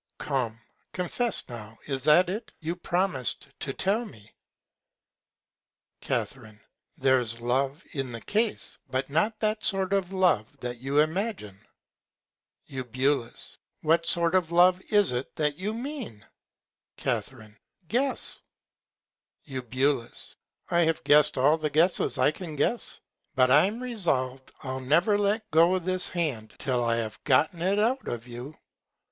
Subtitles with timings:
[0.17, 0.59] Come,
[0.93, 2.51] confess now, is that it?
[2.59, 4.33] You promis'd to tell me.
[6.01, 6.25] Ca.
[6.97, 11.55] There's Love in the Case, but not that Sort of Love that you imagine.
[12.65, 12.83] Eu.
[13.83, 16.25] What Sort of Love is it that you mean?
[16.97, 17.21] Ca.
[17.87, 18.39] Guess.
[19.43, 20.07] Eu.
[20.71, 22.99] I have guess'd all the Guesses I can guess;
[23.35, 28.07] but I'm resolv'd I'll never let go this Hand till I have gotten it out
[28.07, 28.55] of you.